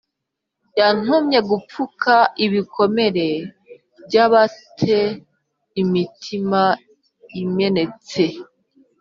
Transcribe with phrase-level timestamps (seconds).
[0.79, 2.13] Yantumye gupfuka
[2.45, 3.27] ibikomere
[4.05, 4.43] by aba
[4.79, 4.99] te
[5.81, 6.61] imitima
[7.41, 8.23] imenetse